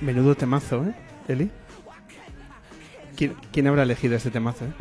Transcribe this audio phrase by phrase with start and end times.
[0.00, 0.94] Menudo temazo, ¿eh,
[1.28, 1.50] Eli?
[3.52, 4.72] ¿Quién, habrá elegido este temazo, eh?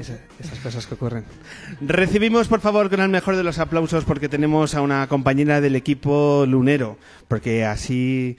[0.00, 1.24] Esa- esas cosas que ocurren.
[1.80, 5.76] Recibimos, por favor, con el mejor de los aplausos porque tenemos a una compañera del
[5.76, 6.98] equipo lunero,
[7.28, 8.36] porque así,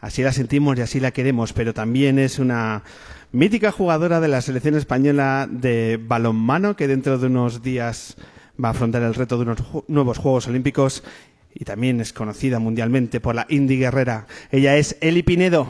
[0.00, 2.82] así la sentimos y así la queremos, pero también es una
[3.32, 8.16] mítica jugadora de la selección española de balonmano que dentro de unos días
[8.62, 11.02] va a afrontar el reto de unos nuevos Juegos Olímpicos
[11.54, 14.26] y también es conocida mundialmente por la Indy Guerrera.
[14.50, 15.68] Ella es Eli Pinedo.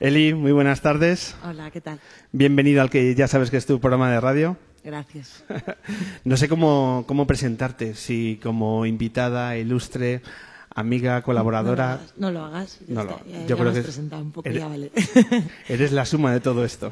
[0.00, 1.34] Eli, muy buenas tardes.
[1.42, 1.98] Hola, ¿qué tal?
[2.30, 4.56] Bienvenido al que ya sabes que es tu programa de radio.
[4.84, 5.44] Gracias.
[6.24, 10.22] No sé cómo, cómo presentarte, si como invitada, ilustre,
[10.78, 12.00] amiga, colaboradora.
[12.16, 12.78] No lo hagas.
[12.88, 13.24] No lo hagas.
[13.26, 14.90] lo- ya- yo ya creo que es- presentado un poco, eres- ya vale.
[15.68, 16.90] Eres la suma de todo esto.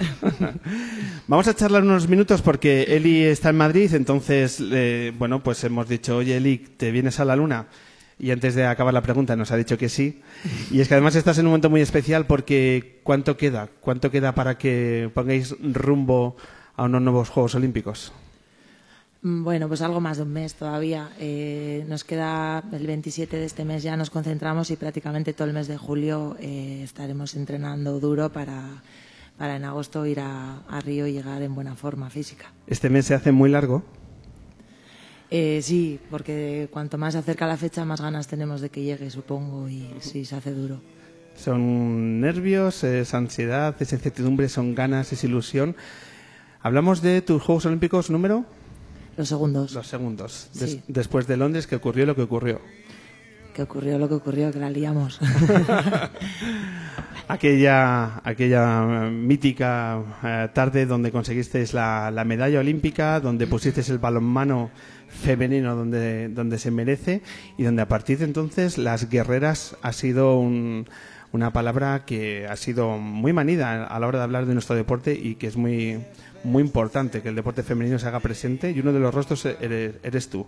[1.28, 5.88] Vamos a charlar unos minutos porque Eli está en Madrid, entonces, eh, bueno, pues hemos
[5.88, 7.66] dicho, oye Eli, ¿te vienes a la luna?
[8.18, 10.22] Y antes de acabar la pregunta nos ha dicho que sí.
[10.70, 13.68] Y es que además estás en un momento muy especial porque ¿cuánto queda?
[13.80, 16.36] ¿Cuánto queda para que pongáis rumbo
[16.76, 18.12] a unos nuevos Juegos Olímpicos?
[19.26, 21.10] Mm, Bueno, pues algo más de un mes todavía.
[21.18, 25.54] Eh, nos queda el 27 de este mes, ya nos concentramos y prácticamente todo el
[25.54, 28.82] mes de julio eh, estaremos entrenando duro para,
[29.36, 32.52] para en agosto ir a, a Río y llegar en buena forma física.
[32.68, 33.82] Este mes se hace muy largo.
[35.28, 39.10] Eh, sí, porque cuanto más se acerca la fecha, más ganas tenemos de que llegue,
[39.10, 40.80] supongo, y sí, se hace duro.
[41.34, 45.74] Son nervios, es ansiedad, es incertidumbre, son ganas, es ilusión.
[46.62, 48.46] Hablamos de tus Juegos Olímpicos número
[49.16, 49.72] Los segundos.
[49.72, 50.50] los segundos.
[50.54, 50.82] Des- Sí.
[50.88, 52.60] después de Londres, que ocurrió lo que ocurrió.
[53.54, 55.18] Que ocurrió lo que ocurrió, que la liamos.
[57.28, 63.98] Aquella, aquella eh, mítica eh, tarde donde conseguisteis la, la medalla olímpica, donde pusisteis el
[63.98, 64.70] balonmano
[65.08, 67.22] femenino donde, donde se merece
[67.58, 70.86] y donde a partir de entonces las guerreras ha sido un-
[71.32, 75.18] una palabra que ha sido muy manida a la hora de hablar de nuestro deporte
[75.20, 75.98] y que es muy,
[76.46, 79.96] muy importante que el deporte femenino se haga presente y uno de los rostros eres,
[80.02, 80.46] eres tú.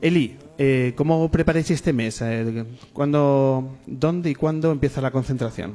[0.00, 2.20] Eli, eh, ¿cómo preparáis este mes?
[2.22, 5.74] Eh, ¿cuándo, ¿Dónde y cuándo empieza la concentración?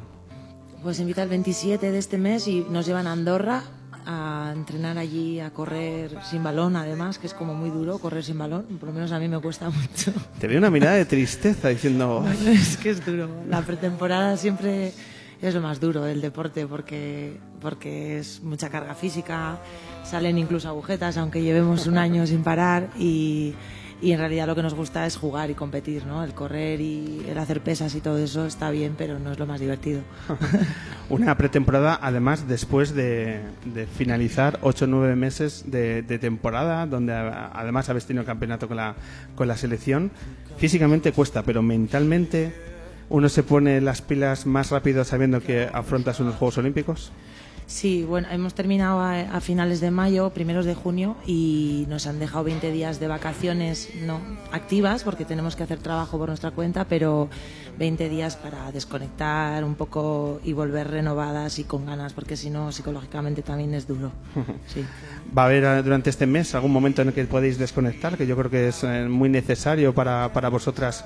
[0.84, 3.64] Pues invita el 27 de este mes y nos llevan a Andorra
[4.06, 8.38] a entrenar allí, a correr sin balón, además, que es como muy duro correr sin
[8.38, 8.64] balón.
[8.80, 10.14] Por lo menos a mí me cuesta mucho.
[10.40, 13.30] Te veo una mirada de tristeza diciendo, "Ay, es que es duro.
[13.50, 14.94] La pretemporada siempre
[15.42, 19.60] es lo más duro del deporte porque, porque es mucha carga física,
[20.04, 23.54] salen incluso agujetas, aunque llevemos un año sin parar y,
[24.02, 26.24] y en realidad lo que nos gusta es jugar y competir, ¿no?
[26.24, 29.46] El correr y el hacer pesas y todo eso está bien, pero no es lo
[29.46, 30.02] más divertido.
[31.10, 37.14] una pretemporada además después de, de finalizar 8 o 9 meses de, de temporada, donde
[37.14, 38.96] además habéis tenido campeonato con la,
[39.36, 40.12] con la selección.
[40.58, 42.77] Físicamente cuesta, pero mentalmente
[43.10, 47.12] uno se pone las pilas más rápido sabiendo que afrontas unos Juegos Olímpicos.
[47.68, 52.18] Sí, bueno, hemos terminado a, a finales de mayo, primeros de junio, y nos han
[52.18, 54.22] dejado 20 días de vacaciones no
[54.54, 57.28] activas, porque tenemos que hacer trabajo por nuestra cuenta, pero
[57.78, 62.72] 20 días para desconectar un poco y volver renovadas y con ganas, porque si no,
[62.72, 64.12] psicológicamente también es duro.
[64.68, 64.86] Sí.
[65.38, 68.18] ¿Va a haber eh, durante este mes algún momento en el que podéis desconectar?
[68.18, 71.06] Que yo creo que es eh, muy necesario para, para vosotras,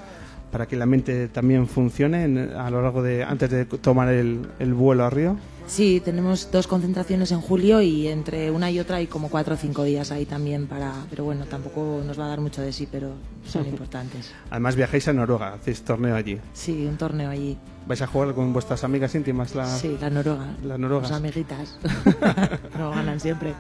[0.52, 4.48] para que la mente también funcione en- a lo largo de, antes de tomar el,
[4.60, 5.38] el vuelo a Río.
[5.68, 9.58] Sí, tenemos dos concentraciones en julio y entre una y otra hay como cuatro o
[9.58, 10.92] cinco días ahí también para...
[11.10, 13.14] Pero bueno, tampoco nos va a dar mucho de sí, pero
[13.48, 14.32] son importantes.
[14.50, 16.40] Además viajáis a Noruega, hacéis torneo allí.
[16.54, 17.58] Sí, un torneo allí.
[17.88, 19.56] ¿Vais a jugar con vuestras amigas íntimas?
[19.56, 19.66] La...
[19.66, 20.56] Sí, la Noruega.
[20.64, 21.10] Las noruegas.
[21.10, 21.80] Las amiguitas.
[22.78, 23.54] no ganan siempre.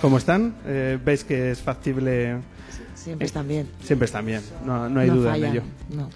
[0.00, 0.54] ¿Cómo están?
[0.66, 2.38] Eh, ¿Veis que es factible?
[3.02, 3.66] Siempre están bien.
[3.82, 5.50] Siempre están bien, no, no hay no duda fallan.
[5.50, 5.62] en ello.
[5.90, 6.08] No, no.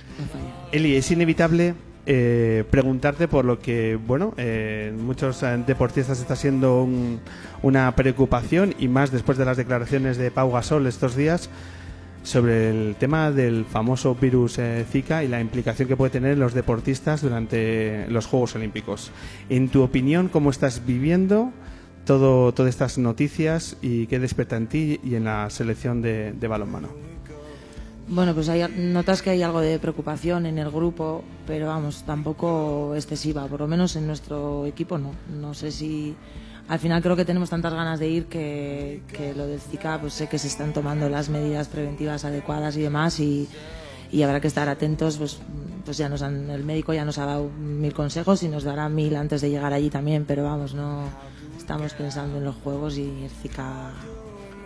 [0.72, 1.74] Eli, es inevitable
[2.06, 7.18] eh, preguntarte por lo que, bueno, eh, muchos eh, deportistas está siendo un-
[7.62, 11.50] una preocupación y más después de las declaraciones de Pau Gasol estos días
[12.22, 16.40] sobre el tema del famoso virus eh, Zika y la implicación que puede tener en
[16.40, 19.10] los deportistas durante los Juegos Olímpicos.
[19.48, 21.52] En tu opinión, ¿cómo estás viviendo
[22.06, 26.48] todo, todas estas noticias y qué despierta en ti y en la selección de, de
[26.48, 26.88] balonmano?
[28.08, 32.94] Bueno, pues hay, notas que hay algo de preocupación en el grupo, pero vamos, tampoco
[32.94, 35.10] excesiva, por lo menos en nuestro equipo no.
[35.28, 36.14] No sé si
[36.68, 40.14] al final creo que tenemos tantas ganas de ir que, que lo del Zika, pues
[40.14, 43.48] sé que se están tomando las medidas preventivas adecuadas y demás y,
[44.12, 45.38] y habrá que estar atentos, pues,
[45.84, 48.88] pues ya nos han, el médico ya nos ha dado mil consejos y nos dará
[48.88, 51.08] mil antes de llegar allí también, pero vamos, no
[51.66, 53.90] estamos pensando en los juegos y el Zika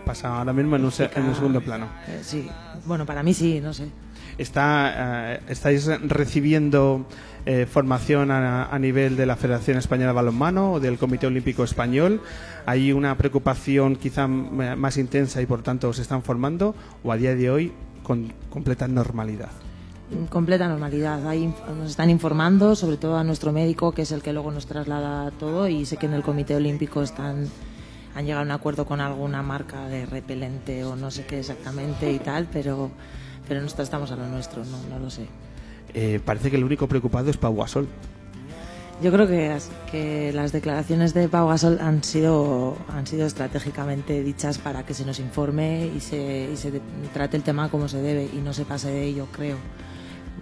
[0.05, 1.87] pasa ahora mismo en un, se- en un segundo plano.
[2.07, 2.47] Eh, sí,
[2.85, 3.89] bueno, para mí sí, no sé.
[4.37, 7.07] Está, eh, ¿Estáis recibiendo
[7.47, 11.65] eh, formación a, a nivel de la Federación Española de Balonmano o del Comité Olímpico
[11.65, 12.21] Español?
[12.67, 16.75] ¿Hay una preocupación quizá más intensa y por tanto os están formando?
[17.03, 17.73] ¿O a día de hoy
[18.03, 19.49] con completa normalidad?
[20.29, 21.27] Completa normalidad.
[21.29, 24.67] Ahí nos están informando, sobre todo a nuestro médico, que es el que luego nos
[24.67, 27.49] traslada todo, y sé que en el Comité Olímpico están
[28.15, 32.11] han llegado a un acuerdo con alguna marca de repelente o no sé qué exactamente
[32.11, 32.91] y tal, pero
[33.49, 35.27] pero nosotros estamos a lo nuestro, no, no lo sé.
[35.95, 37.89] Eh, parece que el único preocupado es Pau Gasol.
[39.03, 39.57] Yo creo que,
[39.91, 45.05] que las declaraciones de Pau Gasol han sido, han sido estratégicamente dichas para que se
[45.05, 46.81] nos informe y se, y se
[47.13, 49.57] trate el tema como se debe y no se pase de ello, creo.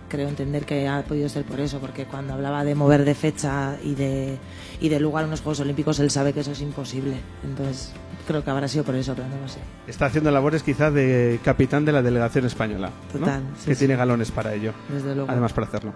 [0.09, 3.77] Creo entender que ha podido ser por eso, porque cuando hablaba de mover de fecha
[3.85, 4.39] y de,
[4.81, 7.17] y de lugar a unos Juegos Olímpicos, él sabe que eso es imposible.
[7.45, 7.93] Entonces,
[8.27, 9.59] creo que habrá sido por eso, pero no lo sé.
[9.87, 12.91] Está haciendo labores quizá de capitán de la delegación española.
[13.13, 13.21] ¿no?
[13.21, 13.81] Total, sí, que sí.
[13.81, 14.73] tiene galones para ello.
[14.89, 15.31] Desde luego.
[15.31, 15.95] Además, para hacerlo.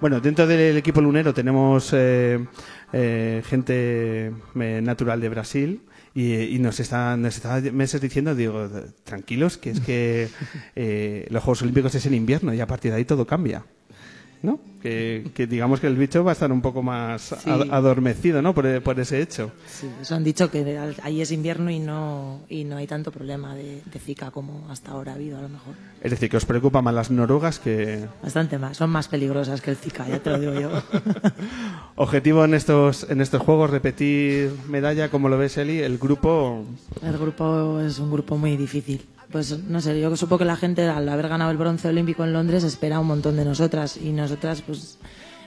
[0.00, 2.46] Bueno, dentro del equipo lunero tenemos eh,
[2.92, 5.82] eh, gente eh, natural de Brasil
[6.14, 8.68] y, y nos están nos está meses diciendo, digo,
[9.04, 10.28] tranquilos, que es que
[10.76, 13.64] eh, los Juegos Olímpicos es en invierno y a partir de ahí todo cambia.
[14.42, 14.58] ¿No?
[14.82, 17.50] Que, que digamos que el bicho va a estar un poco más Sí.
[17.50, 18.54] adormecido, ¿no?
[18.54, 19.52] Por, por ese hecho.
[19.66, 23.54] Sí, eso han dicho que ahí es invierno y no, y no hay tanto problema
[23.54, 25.74] de, de Zika como hasta ahora ha habido, a lo mejor.
[26.00, 29.72] Es decir, que os preocupan más las noruegas que, Bastante más, son más peligrosas que
[29.72, 30.70] el Zika, ya te lo digo yo.
[31.96, 36.64] Objetivo en estos, en estos juegos, repetir medalla, como lo ves, Eli, el grupo...
[37.02, 39.02] El grupo es un grupo muy difícil.
[39.30, 42.32] Pues no sé, yo supongo que la gente al haber ganado el bronce olímpico en
[42.32, 44.98] Londres espera un montón de nosotras y nosotras pues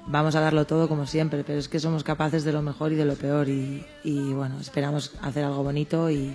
[0.07, 2.95] vamos a darlo todo como siempre, pero es que somos capaces de lo mejor y
[2.95, 6.33] de lo peor y, y, bueno, esperamos hacer algo bonito y,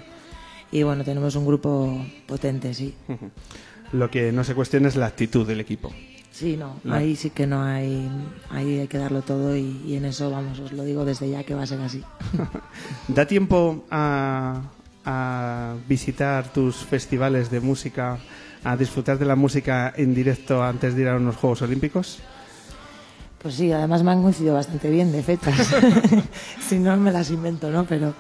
[0.71, 2.95] y bueno, tenemos un grupo potente, sí.
[3.93, 5.91] Lo que no se cuestiona es la actitud del equipo.
[6.31, 6.95] Sí, no, No.
[6.95, 8.09] ahí sí que no hay,
[8.51, 11.43] ahí hay que darlo todo y, y en eso vamos, os lo digo desde ya
[11.45, 12.03] que va a ser así.
[13.09, 14.63] ¿Da tiempo a,
[15.11, 18.19] a visitar tus festivales de música,
[18.63, 22.19] a disfrutar de la música en directo antes de ir a unos Juegos Olímpicos?
[23.41, 25.75] Pues sí, además me han coincidido bastante bien de fechas.
[26.69, 27.85] si no, me las invento, ¿no?
[27.85, 28.13] Pero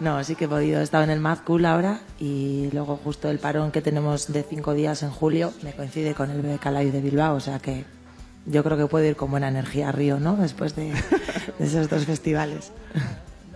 [0.00, 0.80] no, sí que he podido.
[0.80, 4.42] He estado en el Mad Cool ahora y luego justo el parón que tenemos de
[4.42, 7.84] cinco días en julio me coincide con el BK Live de Bilbao, o sea que
[8.46, 10.34] yo creo que puedo ir con buena energía a Río, ¿no?
[10.34, 10.92] Después de,
[11.60, 12.72] de esos dos festivales.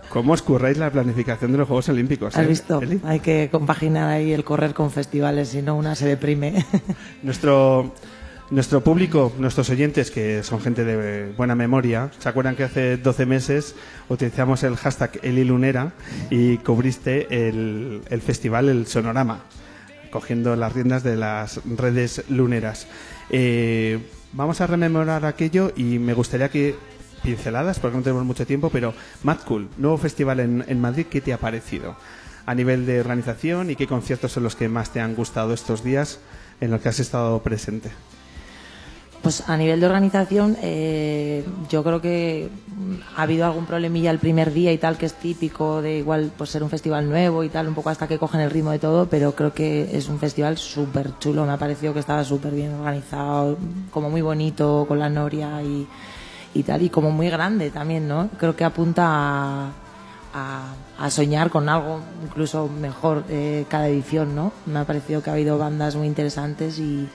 [0.09, 2.35] ¿Cómo os curráis la planificación de los Juegos Olímpicos?
[2.35, 2.81] ¿Has eh, visto?
[2.81, 2.99] Eli?
[3.03, 6.65] Hay que compaginar ahí el correr con festivales, si no una se deprime.
[7.23, 7.93] Nuestro,
[8.49, 13.25] nuestro público, nuestros oyentes, que son gente de buena memoria, ¿se acuerdan que hace 12
[13.27, 13.75] meses
[14.09, 15.93] utilizamos el hashtag Elilunera
[16.31, 19.43] y cubriste el, el festival El Sonorama,
[20.09, 22.87] cogiendo las riendas de las redes luneras?
[23.29, 23.99] Eh,
[24.33, 26.75] vamos a rememorar aquello y me gustaría que
[27.19, 28.93] pinceladas, porque no tenemos mucho tiempo, pero
[29.23, 31.95] Mad Cool, nuevo festival en, en Madrid, ¿qué te ha parecido?
[32.45, 35.83] A nivel de organización y qué conciertos son los que más te han gustado estos
[35.83, 36.19] días
[36.61, 37.91] en los que has estado presente.
[39.21, 44.19] Pues a nivel de organización, eh, yo creo que mm, ha habido algún problemilla el
[44.19, 47.49] primer día y tal, que es típico de igual pues ser un festival nuevo y
[47.49, 50.19] tal, un poco hasta que cogen el ritmo de todo, pero creo que es un
[50.19, 53.57] festival súper chulo, me ha parecido que estaba súper bien organizado,
[53.91, 55.85] como muy bonito, con la noria y,
[56.53, 58.29] y tal, y como muy grande también, ¿no?
[58.37, 59.71] Creo que apunta a,
[60.33, 64.51] a, a soñar con algo incluso mejor eh, cada edición, ¿no?
[64.65, 67.07] Me ha parecido que ha habido bandas muy interesantes y,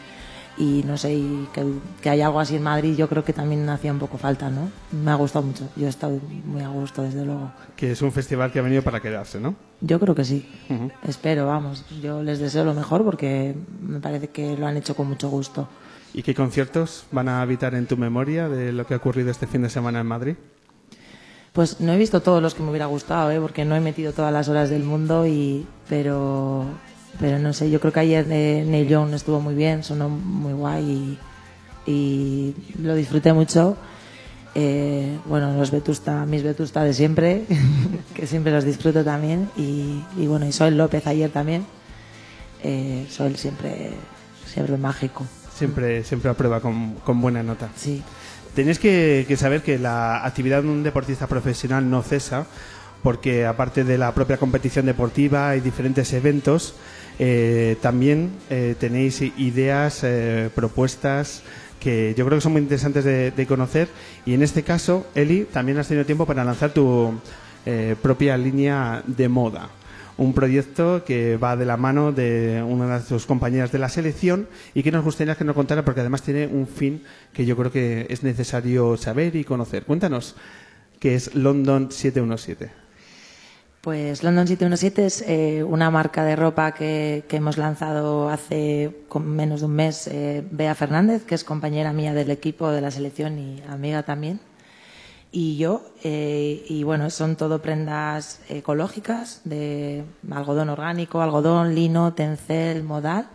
[0.57, 1.65] y no sé, y que,
[2.01, 4.71] que hay algo así en Madrid, yo creo que también hacía un poco falta, ¿no?
[4.93, 7.51] Me ha gustado mucho, yo he estado muy a gusto, desde luego.
[7.75, 9.57] Que es un festival que ha venido para quedarse, ¿no?
[9.81, 10.49] Yo creo que sí,
[11.07, 15.09] espero, vamos, yo les deseo lo mejor porque me parece que lo han hecho con
[15.09, 15.67] mucho gusto.
[16.15, 19.49] ¿Y qué conciertos van a habitar en tu memoria de lo que ha ocurrido este
[19.49, 20.37] fin de semana en Madrid?
[21.53, 23.41] Pues no he visto todos los que me hubiera gustado, ¿eh?
[23.41, 26.65] porque no he metido todas las horas del mundo, y pero,
[27.19, 30.53] pero no sé, yo creo que ayer eh, Neil Young estuvo muy bien, sonó muy
[30.53, 31.19] guay
[31.87, 33.77] y, lo disfruté mucho.
[34.55, 37.45] Eh, bueno, los Vetusta, mis Vetusta de siempre,
[38.15, 41.67] que siempre los disfruto también, y, y bueno, y Soel López ayer también.
[42.63, 43.91] Eh, Soel siempre,
[44.47, 47.69] siempre mágico, Siempre, siempre aprueba con, con buena nota.
[47.77, 48.03] sí.
[48.55, 52.47] Tenéis que, que saber que la actividad de un deportista profesional no cesa,
[53.03, 56.77] porque aparte de la propia competición deportiva y diferentes eventos,
[57.19, 61.43] eh, también eh, tenéis ideas, eh, propuestas
[61.81, 63.89] que yo creo que son muy interesantes de, de conocer.
[64.25, 67.13] Y en este caso, Eli, también has tenido tiempo para lanzar tu,
[67.67, 69.71] eh, propia línea de moda.
[70.17, 74.47] Un proyecto que va de la mano de una de sus compañeras de la selección
[74.73, 77.03] y que nos gustaría que nos contara porque además tiene un fin
[77.33, 79.85] que yo creo que es necesario saber y conocer.
[79.85, 80.37] Cuéntanos
[81.01, 82.71] qué es London 717.
[83.81, 89.67] Pues London 717 es eh, una marca de ropa que, hemos lanzado hace menos de
[89.67, 93.63] un mes eh, Bea Fernández, que es compañera mía del equipo de la selección y
[93.69, 94.41] amiga también
[95.35, 95.83] y yo.
[96.05, 103.27] Eh, y bueno, son todo prendas ecológicas de algodón orgánico, algodón, lino, tencel, modal.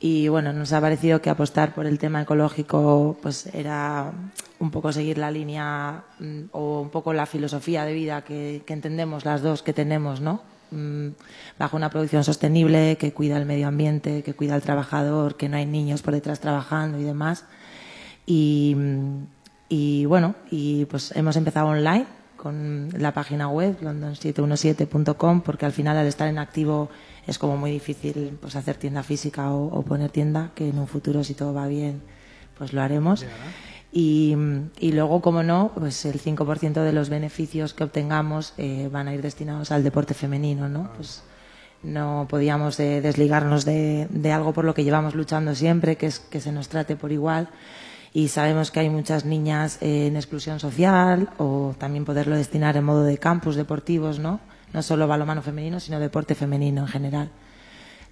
[0.00, 4.10] Y bueno, nos ha parecido que apostar por el tema ecológico pues era
[4.58, 8.72] un poco seguir la línea mm, o un poco la filosofía de vida que, que
[8.72, 10.42] entendemos las dos que tenemos, ¿no?
[10.72, 11.10] Mm,
[11.56, 15.56] bajo una producción sostenible que cuida el medio ambiente, que cuida al trabajador, que no
[15.56, 17.44] hay niños por detrás trabajando y demás.
[18.26, 19.41] Y, mm,
[19.74, 22.04] y bueno, y pues hemos empezado online
[22.36, 26.90] con la página web london717.com porque al final al estar en activo
[27.26, 30.86] es como muy difícil pues hacer tienda física o, o poner tienda, que en un
[30.86, 32.02] futuro si todo va bien
[32.58, 33.24] pues lo haremos.
[33.90, 34.36] Y,
[34.78, 39.14] y, luego, como no, pues el 5% de los beneficios que obtengamos eh, van a
[39.14, 40.90] ir destinados al deporte femenino, ¿no?
[40.96, 41.22] Pues
[41.82, 46.20] no podíamos eh, desligarnos de, de, algo por lo que llevamos luchando siempre, que es
[46.20, 47.48] que se nos trate por igual
[48.14, 53.04] y sabemos que hay muchas niñas en exclusión social o también poderlo destinar en modo
[53.04, 54.40] de campus deportivos, ¿no?
[54.74, 57.30] No solo balonmano femenino, sino deporte femenino en general,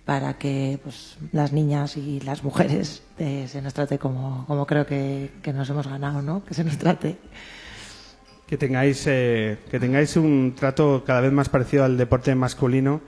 [0.07, 4.87] para que pues, las niñas y las mujeres eh, se nos trate como, como creo
[4.87, 6.45] que, que, nos hemos ganado, ¿no?
[6.45, 7.19] Que se nos trate.
[8.47, 13.01] Que tengáis, eh, que tengáis un trato cada vez más parecido al deporte masculino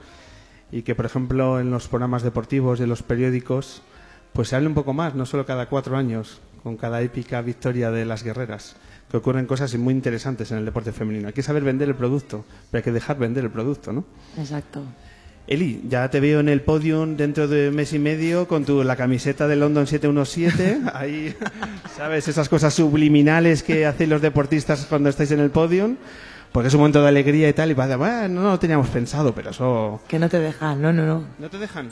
[0.71, 3.81] y que, por ejemplo, en los programas deportivos y en los periódicos,
[4.31, 7.91] pues se hable un poco más, no solo cada cuatro años, con cada épica victoria
[7.91, 8.75] de las guerreras,
[9.11, 11.27] que ocurren cosas muy interesantes en el deporte femenino.
[11.27, 14.05] Hay que saber vender el producto, pero hay que dejar vender el producto, ¿no?
[14.37, 14.81] Exacto.
[15.45, 18.95] Eli, ya te veo en el podium dentro de mes y medio con tu, la
[18.95, 20.81] camiseta de London 717.
[20.93, 21.35] Ahí,
[21.97, 22.29] ¿sabes?
[22.29, 25.97] Esas cosas subliminales que hacen los deportistas cuando estáis en el podium.
[26.53, 27.71] Porque es un momento de alegría y tal.
[27.71, 30.01] Y pasa, bueno, no lo teníamos pensado, pero eso.
[30.07, 31.23] Que no te dejan, no, no, no.
[31.39, 31.89] ¿No te dejan?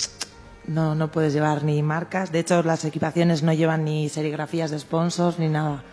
[0.71, 2.31] No, no puedes llevar ni marcas.
[2.31, 5.83] De hecho, las equipaciones no llevan ni serigrafías de sponsors ni nada.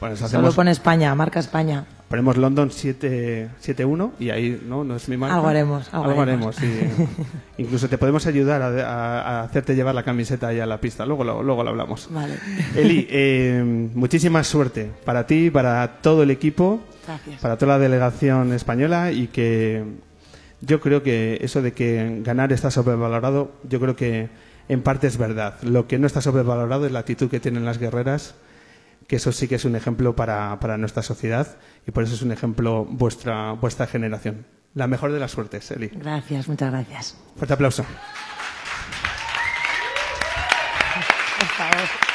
[0.00, 0.54] Bueno, Solo hacemos...
[0.56, 1.84] pone España, marca España.
[2.08, 5.36] Ponemos London 7-1 y ahí no, no es mi marca.
[5.36, 5.94] Algo haremos.
[5.94, 6.66] Algo, algo haremos, sí.
[7.58, 11.06] Incluso te podemos ayudar a, a, a, hacerte llevar la camiseta ahí a la pista.
[11.06, 12.08] Luego lo, luego lo hablamos.
[12.10, 12.34] Vale.
[12.74, 13.62] Eli, eh,
[13.94, 17.40] muchísima suerte para ti, para todo el equipo, Gracias.
[17.40, 19.84] para toda la delegación española y que
[20.60, 24.28] yo creo que eso de que ganar está sobrevalorado, yo creo que
[24.68, 25.60] en parte es verdad.
[25.62, 28.34] Lo que no está sobrevalorado es la actitud que tienen las guerreras,
[29.06, 32.22] que eso sí que es un ejemplo para, para nuestra sociedad y por eso es
[32.22, 34.46] un ejemplo vuestra, vuestra generación.
[34.74, 35.88] La mejor de las suertes, Eli.
[35.88, 37.16] Gracias, muchas gracias.
[37.36, 37.84] Fuerte aplauso.
[41.38, 42.09] Por favor.